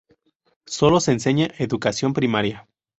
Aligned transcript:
Solo 0.65 0.99
se 0.99 1.11
enseña 1.11 1.51
educación 1.59 2.13
primaria. 2.13 2.67